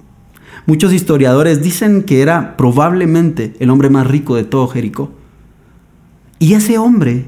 Muchos 0.66 0.94
historiadores 0.94 1.62
dicen 1.62 2.04
que 2.04 2.22
era 2.22 2.56
probablemente 2.56 3.54
el 3.60 3.70
hombre 3.70 3.90
más 3.90 4.08
rico 4.08 4.36
de 4.36 4.44
todo 4.44 4.68
Jericó. 4.68 5.12
Y 6.38 6.54
ese 6.54 6.78
hombre 6.78 7.26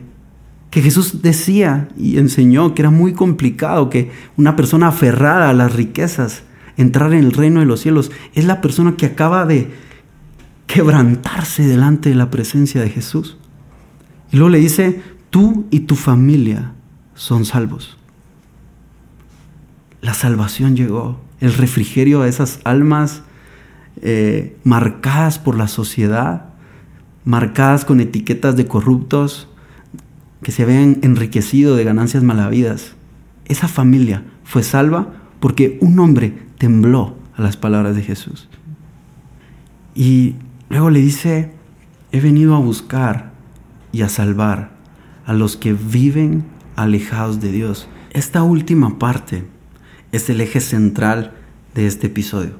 que 0.69 0.81
Jesús 0.81 1.21
decía 1.21 1.89
y 1.97 2.17
enseñó 2.17 2.73
que 2.73 2.81
era 2.81 2.91
muy 2.91 3.13
complicado 3.13 3.89
que 3.89 4.11
una 4.37 4.55
persona 4.55 4.87
aferrada 4.87 5.49
a 5.49 5.53
las 5.53 5.73
riquezas 5.73 6.43
entrar 6.77 7.13
en 7.13 7.23
el 7.23 7.31
reino 7.31 7.59
de 7.59 7.65
los 7.65 7.81
cielos, 7.81 8.11
es 8.33 8.45
la 8.45 8.61
persona 8.61 8.95
que 8.97 9.05
acaba 9.05 9.45
de 9.45 9.69
quebrantarse 10.67 11.67
delante 11.67 12.09
de 12.09 12.15
la 12.15 12.29
presencia 12.29 12.81
de 12.81 12.89
Jesús. 12.89 13.37
Y 14.31 14.37
luego 14.37 14.49
le 14.49 14.59
dice, 14.59 15.01
tú 15.31 15.65
y 15.71 15.81
tu 15.81 15.95
familia 15.95 16.73
son 17.15 17.45
salvos 17.45 17.97
la 20.01 20.13
salvación 20.13 20.75
llegó, 20.75 21.21
el 21.39 21.53
refrigerio 21.53 22.21
a 22.21 22.27
esas 22.27 22.59
almas 22.63 23.21
eh, 24.01 24.57
marcadas 24.63 25.39
por 25.39 25.55
la 25.55 25.67
sociedad, 25.67 26.45
marcadas 27.23 27.85
con 27.85 27.99
etiquetas 27.99 28.55
de 28.55 28.65
corruptos, 28.65 29.47
que 30.41 30.51
se 30.51 30.63
habían 30.63 30.97
enriquecido 31.03 31.75
de 31.75 31.83
ganancias 31.83 32.23
malavidas. 32.23 32.95
Esa 33.45 33.67
familia 33.67 34.23
fue 34.43 34.63
salva 34.63 35.13
porque 35.39 35.77
un 35.81 35.99
hombre 35.99 36.35
tembló 36.57 37.15
a 37.37 37.43
las 37.43 37.57
palabras 37.57 37.95
de 37.95 38.01
Jesús. 38.01 38.49
Y 39.93 40.35
luego 40.69 40.89
le 40.89 40.99
dice, 40.99 41.51
he 42.11 42.21
venido 42.21 42.55
a 42.55 42.59
buscar 42.59 43.33
y 43.91 44.01
a 44.01 44.09
salvar 44.09 44.71
a 45.25 45.33
los 45.33 45.57
que 45.57 45.73
viven 45.73 46.45
alejados 46.75 47.39
de 47.39 47.51
Dios. 47.51 47.87
Esta 48.11 48.43
última 48.43 48.99
parte 48.99 49.45
es 50.11 50.29
el 50.29 50.41
eje 50.41 50.59
central 50.59 51.33
de 51.73 51.87
este 51.87 52.07
episodio. 52.07 52.53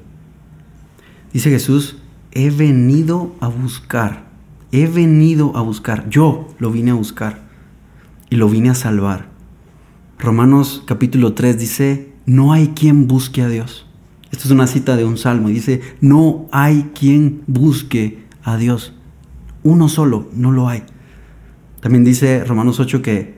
Dice 1.32 1.50
Jesús, 1.50 1.96
he 2.30 2.50
venido 2.50 3.34
a 3.40 3.48
buscar, 3.48 4.24
he 4.70 4.86
venido 4.86 5.56
a 5.56 5.62
buscar, 5.62 6.08
yo 6.08 6.48
lo 6.58 6.70
vine 6.70 6.90
a 6.90 6.94
buscar 6.94 7.42
y 8.30 8.36
lo 8.36 8.48
vine 8.48 8.70
a 8.70 8.74
salvar. 8.74 9.28
Romanos 10.18 10.82
capítulo 10.86 11.34
3 11.34 11.58
dice, 11.58 12.12
no 12.26 12.52
hay 12.52 12.68
quien 12.68 13.08
busque 13.08 13.42
a 13.42 13.48
Dios. 13.48 13.86
Esto 14.30 14.44
es 14.44 14.50
una 14.50 14.66
cita 14.66 14.96
de 14.96 15.04
un 15.04 15.18
salmo 15.18 15.48
dice, 15.48 15.82
no 16.00 16.46
hay 16.52 16.90
quien 16.94 17.42
busque 17.46 18.24
a 18.42 18.56
Dios. 18.56 18.94
Uno 19.62 19.88
solo, 19.88 20.28
no 20.32 20.52
lo 20.52 20.68
hay. 20.68 20.84
También 21.82 22.04
dice 22.04 22.44
Romanos 22.44 22.78
8 22.78 23.02
que 23.02 23.34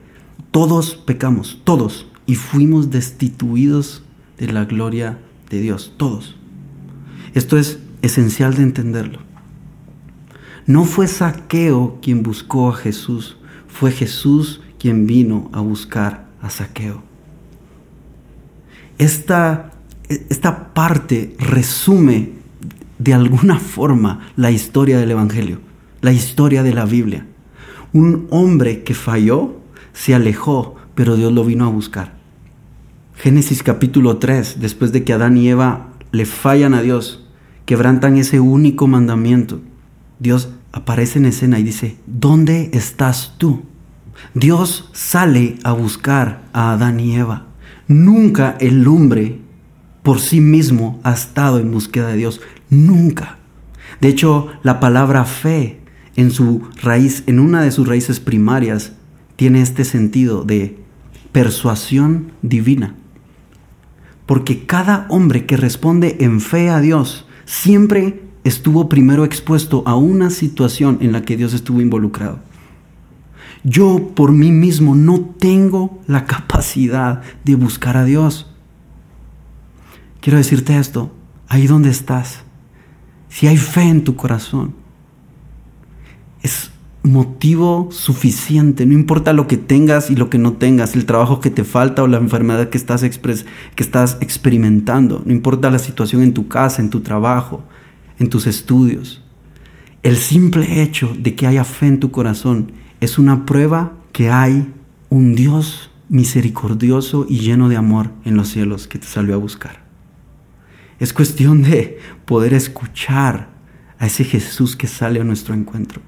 todos 0.50 0.96
pecamos, 0.96 1.62
todos, 1.64 2.06
y 2.26 2.34
fuimos 2.34 2.90
destituidos 2.90 4.02
de 4.36 4.52
la 4.52 4.66
gloria 4.66 5.18
de 5.48 5.62
Dios, 5.62 5.94
todos. 5.96 6.36
Esto 7.32 7.56
es 7.56 7.78
esencial 8.02 8.54
de 8.54 8.62
entenderlo. 8.62 9.20
No 10.66 10.84
fue 10.84 11.08
Saqueo 11.08 11.98
quien 12.02 12.22
buscó 12.22 12.68
a 12.68 12.76
Jesús, 12.76 13.38
fue 13.66 13.90
Jesús 13.90 14.60
quien 14.78 15.06
vino 15.06 15.50
a 15.54 15.60
buscar 15.60 16.26
a 16.42 16.50
Saqueo. 16.50 17.02
Esta, 18.98 19.72
esta 20.08 20.74
parte 20.74 21.34
resume 21.38 22.32
de 22.98 23.14
alguna 23.14 23.58
forma 23.58 24.28
la 24.36 24.50
historia 24.50 24.98
del 24.98 25.12
Evangelio, 25.12 25.60
la 26.02 26.12
historia 26.12 26.62
de 26.62 26.74
la 26.74 26.84
Biblia. 26.84 27.26
Un 27.94 28.26
hombre 28.30 28.82
que 28.82 28.92
falló, 28.92 29.60
se 29.92 30.16
alejó, 30.16 30.74
pero 30.96 31.14
Dios 31.14 31.32
lo 31.32 31.44
vino 31.44 31.64
a 31.64 31.68
buscar. 31.68 32.14
Génesis 33.14 33.62
capítulo 33.62 34.16
3, 34.16 34.58
después 34.58 34.90
de 34.90 35.04
que 35.04 35.12
Adán 35.12 35.36
y 35.36 35.48
Eva 35.48 35.90
le 36.10 36.26
fallan 36.26 36.74
a 36.74 36.82
Dios, 36.82 37.24
quebrantan 37.66 38.16
ese 38.16 38.40
único 38.40 38.88
mandamiento, 38.88 39.60
Dios 40.18 40.48
aparece 40.72 41.20
en 41.20 41.26
escena 41.26 41.60
y 41.60 41.62
dice, 41.62 41.96
¿dónde 42.04 42.70
estás 42.72 43.34
tú? 43.38 43.62
Dios 44.34 44.90
sale 44.92 45.60
a 45.62 45.70
buscar 45.70 46.42
a 46.52 46.72
Adán 46.72 46.98
y 46.98 47.14
Eva. 47.14 47.46
Nunca 47.86 48.56
el 48.58 48.88
hombre 48.88 49.38
por 50.02 50.18
sí 50.18 50.40
mismo 50.40 50.98
ha 51.04 51.12
estado 51.12 51.60
en 51.60 51.70
búsqueda 51.70 52.08
de 52.08 52.16
Dios. 52.16 52.40
Nunca. 52.70 53.38
De 54.00 54.08
hecho, 54.08 54.48
la 54.64 54.80
palabra 54.80 55.24
fe 55.26 55.83
en 56.16 56.30
su 56.30 56.62
raíz, 56.82 57.24
en 57.26 57.40
una 57.40 57.62
de 57.62 57.70
sus 57.70 57.88
raíces 57.88 58.20
primarias, 58.20 58.92
tiene 59.36 59.62
este 59.62 59.84
sentido 59.84 60.44
de 60.44 60.78
persuasión 61.32 62.32
divina. 62.42 62.94
Porque 64.26 64.66
cada 64.66 65.06
hombre 65.10 65.46
que 65.46 65.56
responde 65.56 66.16
en 66.20 66.40
fe 66.40 66.70
a 66.70 66.80
Dios 66.80 67.26
siempre 67.44 68.22
estuvo 68.44 68.88
primero 68.88 69.24
expuesto 69.24 69.82
a 69.86 69.96
una 69.96 70.30
situación 70.30 70.98
en 71.00 71.12
la 71.12 71.22
que 71.22 71.36
Dios 71.36 71.52
estuvo 71.54 71.80
involucrado. 71.80 72.38
Yo 73.64 74.12
por 74.14 74.32
mí 74.32 74.52
mismo 74.52 74.94
no 74.94 75.20
tengo 75.20 75.98
la 76.06 76.26
capacidad 76.26 77.22
de 77.44 77.54
buscar 77.54 77.96
a 77.96 78.04
Dios. 78.04 78.50
Quiero 80.20 80.38
decirte 80.38 80.76
esto, 80.76 81.14
ahí 81.48 81.66
donde 81.66 81.90
estás, 81.90 82.44
si 83.28 83.46
hay 83.46 83.56
fe 83.56 83.82
en 83.82 84.04
tu 84.04 84.16
corazón, 84.16 84.74
es 86.44 86.70
motivo 87.02 87.88
suficiente, 87.90 88.86
no 88.86 88.94
importa 88.94 89.32
lo 89.32 89.46
que 89.46 89.56
tengas 89.56 90.10
y 90.10 90.16
lo 90.16 90.30
que 90.30 90.38
no 90.38 90.54
tengas, 90.54 90.94
el 90.94 91.04
trabajo 91.04 91.40
que 91.40 91.50
te 91.50 91.64
falta 91.64 92.02
o 92.02 92.06
la 92.06 92.18
enfermedad 92.18 92.68
que 92.68 92.78
estás, 92.78 93.02
que 93.02 93.82
estás 93.82 94.18
experimentando, 94.20 95.22
no 95.26 95.32
importa 95.32 95.70
la 95.70 95.78
situación 95.78 96.22
en 96.22 96.32
tu 96.32 96.48
casa, 96.48 96.80
en 96.80 96.90
tu 96.90 97.00
trabajo, 97.00 97.64
en 98.18 98.30
tus 98.30 98.46
estudios. 98.46 99.22
El 100.02 100.16
simple 100.16 100.82
hecho 100.82 101.14
de 101.18 101.34
que 101.34 101.46
haya 101.46 101.64
fe 101.64 101.86
en 101.86 102.00
tu 102.00 102.10
corazón 102.10 102.72
es 103.00 103.18
una 103.18 103.44
prueba 103.44 103.94
que 104.12 104.30
hay 104.30 104.72
un 105.08 105.34
Dios 105.34 105.90
misericordioso 106.08 107.26
y 107.28 107.40
lleno 107.40 107.68
de 107.68 107.76
amor 107.76 108.10
en 108.24 108.36
los 108.36 108.48
cielos 108.48 108.86
que 108.86 108.98
te 108.98 109.06
salió 109.06 109.34
a 109.34 109.38
buscar. 109.38 109.84
Es 110.98 111.12
cuestión 111.12 111.62
de 111.62 111.98
poder 112.26 112.54
escuchar 112.54 113.48
a 113.98 114.06
ese 114.06 114.24
Jesús 114.24 114.76
que 114.76 114.86
sale 114.86 115.20
a 115.20 115.24
nuestro 115.24 115.54
encuentro. 115.54 116.02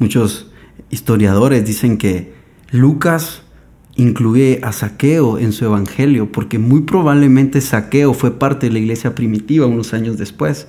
Muchos 0.00 0.50
historiadores 0.88 1.66
dicen 1.66 1.98
que 1.98 2.32
Lucas 2.70 3.42
incluye 3.96 4.58
a 4.62 4.72
Saqueo 4.72 5.38
en 5.38 5.52
su 5.52 5.66
evangelio, 5.66 6.32
porque 6.32 6.58
muy 6.58 6.80
probablemente 6.80 7.60
Saqueo 7.60 8.14
fue 8.14 8.38
parte 8.38 8.66
de 8.66 8.72
la 8.72 8.78
iglesia 8.78 9.14
primitiva 9.14 9.66
unos 9.66 9.92
años 9.92 10.16
después. 10.16 10.68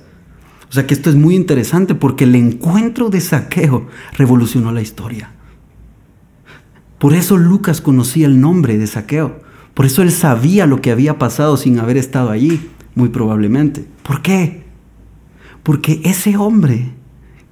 O 0.68 0.72
sea 0.74 0.86
que 0.86 0.92
esto 0.92 1.08
es 1.08 1.16
muy 1.16 1.34
interesante 1.34 1.94
porque 1.94 2.24
el 2.24 2.34
encuentro 2.34 3.08
de 3.08 3.22
Saqueo 3.22 3.86
revolucionó 4.18 4.70
la 4.70 4.82
historia. 4.82 5.32
Por 6.98 7.14
eso 7.14 7.38
Lucas 7.38 7.80
conocía 7.80 8.26
el 8.26 8.38
nombre 8.38 8.76
de 8.76 8.86
Saqueo. 8.86 9.40
Por 9.72 9.86
eso 9.86 10.02
él 10.02 10.12
sabía 10.12 10.66
lo 10.66 10.82
que 10.82 10.90
había 10.90 11.18
pasado 11.18 11.56
sin 11.56 11.78
haber 11.78 11.96
estado 11.96 12.28
allí, 12.28 12.68
muy 12.94 13.08
probablemente. 13.08 13.86
¿Por 14.02 14.20
qué? 14.20 14.64
Porque 15.62 16.02
ese 16.04 16.36
hombre 16.36 16.92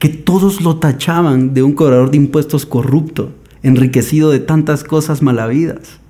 que 0.01 0.09
todos 0.09 0.63
lo 0.63 0.79
tachaban 0.79 1.53
de 1.53 1.63
un 1.63 1.75
cobrador 1.75 2.11
de 2.11 2.17
impuestos 2.17 2.65
corrupto, 2.65 3.35
enriquecido 3.63 4.31
de 4.31 4.41
tantas 4.41 4.83
cosas 4.83 5.21
malavidas. 5.21 6.01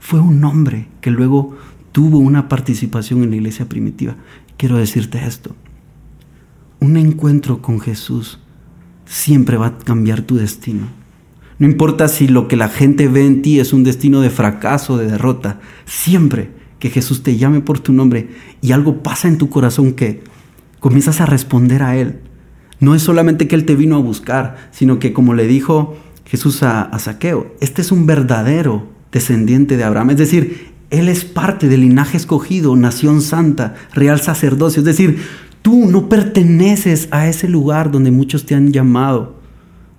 Fue 0.00 0.18
un 0.18 0.44
hombre 0.44 0.88
que 1.00 1.12
luego 1.12 1.56
tuvo 1.92 2.18
una 2.18 2.48
participación 2.48 3.22
en 3.22 3.30
la 3.30 3.36
iglesia 3.36 3.68
primitiva. 3.68 4.16
Quiero 4.56 4.78
decirte 4.78 5.24
esto. 5.24 5.54
Un 6.80 6.96
encuentro 6.96 7.62
con 7.62 7.78
Jesús 7.78 8.40
siempre 9.06 9.56
va 9.56 9.66
a 9.66 9.78
cambiar 9.78 10.22
tu 10.22 10.34
destino. 10.34 10.88
No 11.60 11.68
importa 11.68 12.08
si 12.08 12.26
lo 12.26 12.48
que 12.48 12.56
la 12.56 12.68
gente 12.68 13.06
ve 13.06 13.24
en 13.24 13.42
ti 13.42 13.60
es 13.60 13.72
un 13.72 13.84
destino 13.84 14.22
de 14.22 14.30
fracaso, 14.30 14.96
de 14.96 15.06
derrota. 15.06 15.60
Siempre 15.84 16.50
que 16.80 16.90
Jesús 16.90 17.22
te 17.22 17.36
llame 17.36 17.60
por 17.60 17.78
tu 17.78 17.92
nombre 17.92 18.30
y 18.60 18.72
algo 18.72 19.04
pasa 19.04 19.28
en 19.28 19.38
tu 19.38 19.50
corazón 19.50 19.92
que 19.92 20.24
comienzas 20.80 21.20
a 21.20 21.26
responder 21.26 21.84
a 21.84 21.96
Él. 21.96 22.18
No 22.80 22.94
es 22.94 23.02
solamente 23.02 23.46
que 23.46 23.54
Él 23.54 23.66
te 23.66 23.76
vino 23.76 23.96
a 23.96 24.00
buscar, 24.00 24.70
sino 24.72 24.98
que 24.98 25.12
como 25.12 25.34
le 25.34 25.46
dijo 25.46 25.96
Jesús 26.24 26.62
a, 26.62 26.96
Saqueo, 26.98 27.54
este 27.60 27.82
es 27.82 27.92
un 27.92 28.06
verdadero 28.06 28.86
descendiente 29.12 29.76
de 29.76 29.84
Abraham. 29.84 30.10
Es 30.10 30.18
decir, 30.18 30.70
él 30.90 31.08
es 31.08 31.24
parte 31.24 31.68
del 31.68 31.82
linaje 31.82 32.16
escogido, 32.16 32.74
nación 32.76 33.20
santa, 33.20 33.74
real 33.94 34.20
sacerdocio. 34.20 34.80
Es 34.80 34.86
decir, 34.86 35.22
tú 35.62 35.86
no 35.86 36.08
perteneces 36.08 37.08
a 37.10 37.28
ese 37.28 37.48
lugar 37.48 37.90
donde 37.90 38.10
muchos 38.10 38.46
te 38.46 38.54
han 38.54 38.72
llamado, 38.72 39.40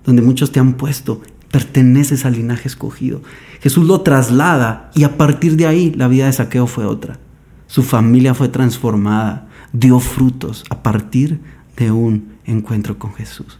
donde 0.04 0.22
muchos 0.22 0.52
te 0.52 0.60
han 0.60 0.74
puesto. 0.74 1.20
Perteneces 1.50 2.24
al 2.24 2.32
linaje 2.32 2.66
escogido. 2.68 3.22
Jesús 3.60 3.86
lo 3.86 4.00
traslada 4.00 4.90
y 4.94 5.04
a 5.04 5.16
partir 5.16 5.56
de 5.56 5.66
ahí 5.66 5.92
la 5.94 6.08
vida 6.08 6.26
de 6.26 6.32
Saqueo 6.32 6.66
fue 6.66 6.86
otra. 6.86 7.18
Su 7.66 7.82
familia 7.82 8.34
fue 8.34 8.48
transformada, 8.48 9.48
dio 9.72 10.00
frutos 10.00 10.64
a 10.70 10.82
partir 10.82 11.40
de 11.76 11.90
un 11.90 12.31
encuentro 12.44 12.98
con 12.98 13.14
Jesús. 13.14 13.58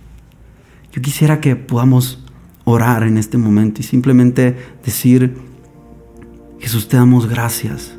Yo 0.92 1.00
quisiera 1.02 1.40
que 1.40 1.56
podamos 1.56 2.24
orar 2.64 3.02
en 3.02 3.18
este 3.18 3.38
momento 3.38 3.80
y 3.80 3.84
simplemente 3.84 4.56
decir, 4.84 5.36
Jesús, 6.58 6.88
te 6.88 6.96
damos 6.96 7.28
gracias 7.28 7.96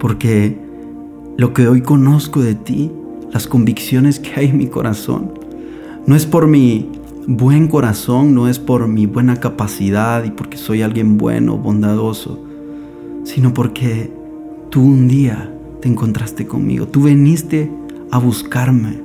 porque 0.00 0.58
lo 1.36 1.52
que 1.52 1.68
hoy 1.68 1.82
conozco 1.82 2.40
de 2.40 2.54
ti, 2.54 2.90
las 3.32 3.46
convicciones 3.46 4.18
que 4.18 4.32
hay 4.34 4.46
en 4.48 4.58
mi 4.58 4.66
corazón, 4.66 5.34
no 6.06 6.16
es 6.16 6.26
por 6.26 6.48
mi 6.48 6.90
buen 7.26 7.68
corazón, 7.68 8.34
no 8.34 8.48
es 8.48 8.58
por 8.58 8.88
mi 8.88 9.06
buena 9.06 9.36
capacidad 9.36 10.24
y 10.24 10.30
porque 10.30 10.56
soy 10.56 10.82
alguien 10.82 11.18
bueno, 11.18 11.56
bondadoso, 11.58 12.42
sino 13.24 13.54
porque 13.54 14.12
tú 14.70 14.82
un 14.82 15.06
día 15.06 15.54
te 15.80 15.88
encontraste 15.88 16.46
conmigo, 16.46 16.88
tú 16.88 17.02
veniste 17.02 17.70
a 18.10 18.18
buscarme, 18.18 19.00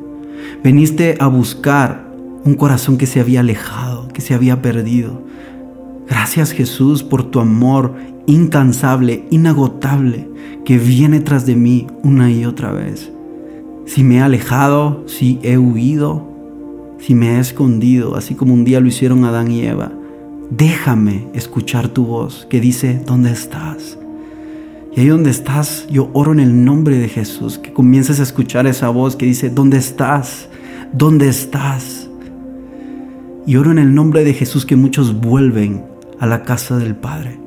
veniste 0.64 1.18
a 1.20 1.28
buscar 1.28 2.06
un 2.44 2.56
corazón 2.56 2.98
que 2.98 3.08
se 3.08 3.20
había 3.20 3.40
alejado 3.40 3.96
que 4.16 4.22
se 4.22 4.34
había 4.34 4.62
perdido. 4.64 5.22
Gracias 6.08 6.52
Jesús 6.52 7.04
por 7.04 7.30
tu 7.30 7.40
amor 7.40 7.94
incansable, 8.26 9.26
inagotable, 9.30 10.28
que 10.64 10.80
viene 10.80 11.20
tras 11.20 11.46
de 11.46 11.56
mí 11.56 11.86
una 12.02 12.32
y 12.32 12.46
otra 12.46 12.72
vez. 12.72 13.12
Si 13.86 14.04
me 14.04 14.16
he 14.16 14.22
alejado, 14.22 15.04
si 15.06 15.38
he 15.44 15.58
huido, 15.60 16.26
si 16.98 17.14
me 17.14 17.36
he 17.36 17.40
escondido, 17.40 18.16
así 18.16 18.34
como 18.34 18.54
un 18.54 18.64
día 18.64 18.80
lo 18.80 18.88
hicieron 18.88 19.26
Adán 19.26 19.52
y 19.52 19.64
Eva, 19.64 19.92
déjame 20.50 21.28
escuchar 21.34 21.90
tu 21.90 22.06
voz 22.06 22.48
que 22.50 22.62
dice, 22.62 23.02
¿dónde 23.06 23.32
estás? 23.32 24.00
Y 24.96 25.02
ahí 25.02 25.08
donde 25.08 25.30
estás, 25.30 25.86
yo 25.90 26.10
oro 26.14 26.32
en 26.32 26.40
el 26.40 26.64
nombre 26.64 26.98
de 26.98 27.10
Jesús, 27.10 27.58
que 27.58 27.74
comiences 27.74 28.22
a 28.22 28.24
escuchar 28.24 28.66
esa 28.66 28.88
voz 28.88 29.18
que 29.18 29.26
dice, 29.26 29.50
¿dónde 29.50 29.78
estás? 29.78 30.48
¿Dónde 30.94 31.28
estás? 31.28 32.10
Y 33.46 33.58
oro 33.58 33.72
en 33.72 33.80
el 33.80 33.94
nombre 33.94 34.24
de 34.24 34.34
Jesús 34.34 34.66
que 34.66 34.78
muchos 34.78 35.20
vuelven 35.20 35.84
a 36.18 36.26
la 36.28 36.44
casa 36.44 36.78
del 36.78 36.96
Padre. 36.96 37.38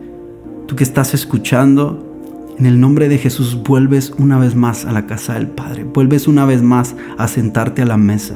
Tú 0.66 0.76
que 0.76 0.84
estás 0.84 1.14
escuchando, 1.14 2.54
en 2.58 2.66
el 2.66 2.78
nombre 2.80 3.08
de 3.08 3.16
Jesús 3.16 3.62
vuelves 3.62 4.12
una 4.18 4.38
vez 4.38 4.54
más 4.54 4.84
a 4.84 4.92
la 4.92 5.06
casa 5.06 5.32
del 5.32 5.46
Padre. 5.46 5.84
Vuelves 5.84 6.28
una 6.28 6.44
vez 6.44 6.60
más 6.60 6.96
a 7.16 7.28
sentarte 7.28 7.80
a 7.80 7.86
la 7.86 7.96
mesa, 7.96 8.34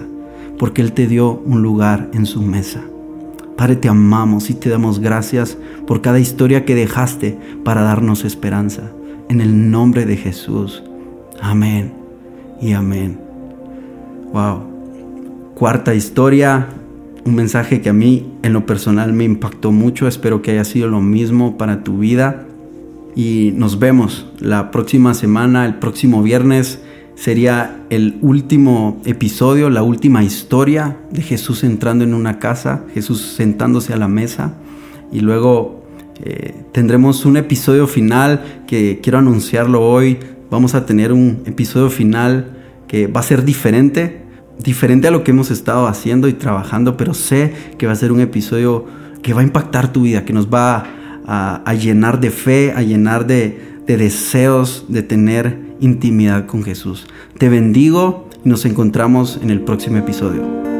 porque 0.59 0.81
Él 0.81 0.95
te 0.95 1.07
dio 1.07 1.33
un 1.45 1.61
lugar 1.61 2.09
en 2.15 2.25
su 2.25 2.41
mesa. 2.41 2.81
Padre, 3.59 3.77
te 3.77 3.91
amamos 3.91 4.49
y 4.49 4.55
te 4.55 4.71
damos 4.71 5.01
gracias 5.01 5.59
por 5.87 6.01
cada 6.01 6.19
historia 6.19 6.65
que 6.65 6.75
dejaste 6.75 7.39
para 7.63 7.83
darnos 7.83 8.25
esperanza. 8.25 8.91
En 9.33 9.41
el 9.41 9.71
nombre 9.71 10.05
de 10.05 10.19
Jesús. 10.19 10.83
Amén 11.41 11.95
y 12.61 12.75
amén. 12.75 13.19
Wow. 14.31 14.61
Cuarta 15.55 15.95
historia, 15.95 16.69
un 17.25 17.37
mensaje 17.37 17.81
que 17.81 17.89
a 17.89 17.95
mí 17.95 18.31
en 18.43 18.53
lo 18.53 18.67
personal 18.67 19.15
me 19.15 19.25
impactó 19.25 19.73
mucho. 19.73 20.07
Espero 20.07 20.43
que 20.43 20.51
haya 20.51 20.65
sido 20.65 20.89
lo 20.89 21.01
mismo 21.01 21.57
para 21.57 21.83
tu 21.83 21.97
vida. 21.97 22.45
Y 23.17 23.55
nos 23.57 23.79
vemos 23.79 24.27
la 24.39 24.71
próxima 24.71 25.15
semana, 25.15 25.65
el 25.65 25.77
próximo 25.77 26.23
viernes. 26.23 26.83
Sería 27.15 27.87
el 27.89 28.19
último 28.21 29.01
episodio, 29.07 29.71
la 29.71 29.83
última 29.83 30.23
historia 30.23 30.99
de 31.11 31.23
Jesús 31.23 31.65
entrando 31.65 32.05
en 32.05 32.13
una 32.13 32.39
casa, 32.39 32.85
Jesús 32.93 33.23
sentándose 33.35 33.95
a 33.95 33.97
la 33.97 34.09
mesa. 34.09 34.57
Y 35.11 35.21
luego 35.21 35.82
eh, 36.23 36.55
tendremos 36.73 37.25
un 37.25 37.37
episodio 37.37 37.87
final 37.87 38.63
que 38.67 39.01
quiero 39.03 39.19
anunciarlo 39.19 39.83
hoy. 39.83 40.19
Vamos 40.51 40.75
a 40.75 40.87
tener 40.87 41.13
un 41.13 41.43
episodio 41.47 41.91
final 41.91 42.59
que 42.87 43.07
va 43.07 43.21
a 43.21 43.25
ser 43.25 43.45
diferente 43.45 44.23
diferente 44.63 45.09
a 45.09 45.11
lo 45.11 45.25
que 45.25 45.33
hemos 45.33 45.51
estado 45.51 45.87
haciendo 45.87 46.29
y 46.29 46.35
trabajando, 46.35 46.97
pero 46.97 47.15
sé 47.15 47.53
que 47.79 47.87
va 47.87 47.93
a 47.93 47.97
ser 47.97 48.13
un 48.13 48.21
episodio 48.21 48.87
que 49.23 49.35
va 49.35 49.41
a 49.41 49.45
impactar 49.45 49.93
tu 49.93 50.03
vida, 50.03 50.25
que 50.25 50.33
nos 50.33 50.49
va 50.49 50.85
a, 51.27 51.75
llenar 51.75 52.21
de 52.21 52.31
fe, 52.31 52.73
a 52.73 52.83
llenar 52.83 53.27
de, 53.27 53.79
de 53.87 53.97
deseos 53.97 54.87
de 54.89 55.03
tener 55.03 55.59
intimidad 55.81 56.47
con 56.47 56.63
Jesús. 56.65 57.07
Te 57.39 57.49
bendigo 57.49 58.29
y 58.45 58.49
nos 58.49 58.65
encontramos 58.65 59.39
en 59.43 59.51
el 59.51 59.61
próximo 59.61 59.99
episodio. 59.99 60.72